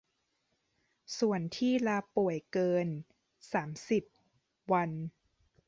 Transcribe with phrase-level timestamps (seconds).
[1.19, 2.87] ส่วนที่ลาป่วยเกิน
[3.53, 4.03] สามสิบ
[4.73, 4.91] วัน